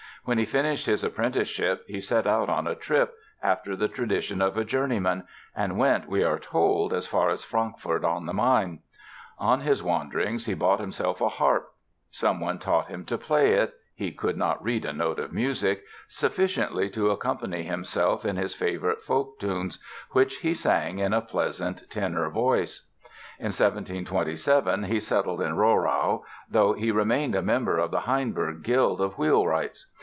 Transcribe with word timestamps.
When 0.23 0.37
he 0.37 0.45
finished 0.45 0.85
his 0.85 1.03
apprenticeship 1.03 1.83
he 1.87 1.99
set 1.99 2.27
out 2.27 2.47
on 2.47 2.67
a 2.67 2.75
trip, 2.75 3.15
after 3.41 3.75
the 3.75 3.87
tradition 3.87 4.39
of 4.39 4.55
a 4.55 4.63
journeyman, 4.63 5.23
and 5.55 5.79
went, 5.79 6.07
we 6.07 6.23
are 6.23 6.37
told, 6.37 6.93
as 6.93 7.07
far 7.07 7.31
as 7.31 7.43
Frankfurt 7.43 8.05
on 8.05 8.27
the 8.27 8.33
Main. 8.35 8.81
On 9.39 9.61
his 9.61 9.81
wanderings 9.81 10.45
he 10.45 10.53
bought 10.53 10.79
himself 10.79 11.21
a 11.21 11.27
harp. 11.27 11.71
Someone 12.11 12.59
taught 12.59 12.85
him 12.87 13.03
to 13.05 13.17
play 13.17 13.53
it 13.53 13.73
(he 13.95 14.11
could 14.11 14.37
not 14.37 14.63
read 14.63 14.85
a 14.85 14.93
note 14.93 15.17
of 15.17 15.33
music) 15.33 15.81
sufficiently 16.07 16.87
to 16.91 17.09
accompany 17.09 17.63
himself 17.63 18.23
in 18.23 18.35
his 18.35 18.53
favorite 18.53 19.01
folk 19.01 19.39
tunes, 19.39 19.79
which 20.11 20.35
he 20.41 20.53
sang 20.53 20.99
"in 20.99 21.13
a 21.13 21.21
pleasant 21.21 21.89
tenor 21.89 22.29
voice". 22.29 22.91
In 23.39 23.45
1727 23.45 24.83
he 24.83 24.99
settled 24.99 25.41
in 25.41 25.55
Rohrau, 25.55 26.21
though 26.47 26.73
he 26.73 26.91
remained 26.91 27.33
a 27.33 27.41
member 27.41 27.79
of 27.79 27.89
the 27.89 28.01
Hainburg 28.01 28.61
guild 28.61 29.01
of 29.01 29.17
wheel 29.17 29.47
wrights. 29.47 29.87